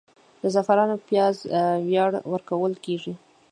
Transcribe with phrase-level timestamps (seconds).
[0.41, 1.35] د زعفرانو پیاز
[1.81, 3.13] وړیا ورکول کیږي؟